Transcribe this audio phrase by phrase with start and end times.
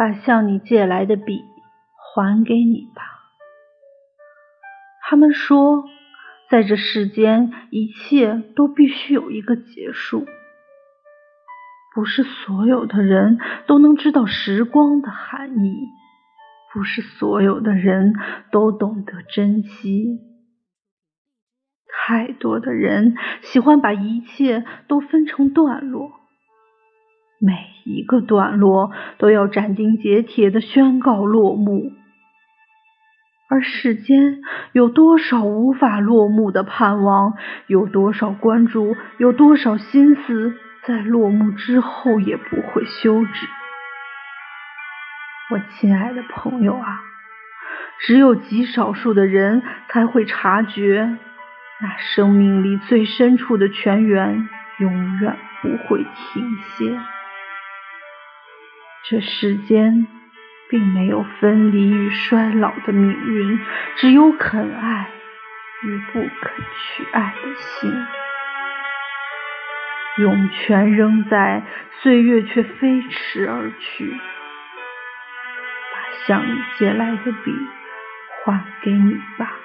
[0.00, 1.44] 把向你借来的笔
[1.94, 3.02] 还给你吧。
[5.02, 5.84] 他们说，
[6.48, 10.24] 在这世间，一切都必须有一个结束。
[11.94, 15.88] 不是所有的人都能知道时光的含义，
[16.72, 18.14] 不是所有的人
[18.50, 20.18] 都懂得珍惜。
[21.92, 26.19] 太多的人喜欢把一切都分成段落，
[27.40, 27.52] 每
[27.84, 31.90] 一个段落都要斩钉截铁的宣告落幕。
[33.48, 37.32] 而世间有多少无法落幕的盼望，
[37.66, 40.54] 有多少关注，有多少心思，
[40.86, 43.46] 在落幕之后也不会休止。
[45.50, 47.00] 我亲爱的朋友啊，
[48.06, 51.16] 只有极少数的人才会察觉。
[51.82, 54.48] 那生命里最深处的泉源
[54.78, 56.44] 永远不会停
[56.76, 56.96] 歇。
[59.02, 60.06] 这世间
[60.68, 63.58] 并没有分离与衰老的命运，
[63.96, 65.10] 只有肯爱
[65.82, 68.06] 与不肯去爱的心。
[70.18, 71.62] 涌泉仍在，
[72.02, 74.12] 岁月却飞驰而去。
[75.92, 77.52] 把向你借来的笔
[78.44, 79.56] 还给你吧。